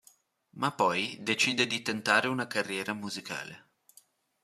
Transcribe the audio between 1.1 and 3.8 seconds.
decide di tentare una carriera musicale.